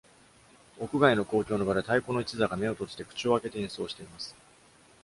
[0.79, 4.35] 屋外の公共の場で、太鼓の一座が目を閉じて口を開けて演奏しています。